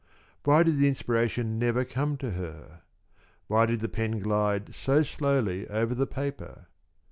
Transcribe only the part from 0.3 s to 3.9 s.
Why did the inspiration never come to her? Why did the